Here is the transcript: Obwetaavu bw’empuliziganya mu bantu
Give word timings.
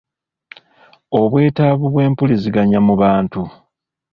Obwetaavu 1.19 1.85
bw’empuliziganya 1.93 2.79
mu 2.87 2.93
bantu 3.01 3.41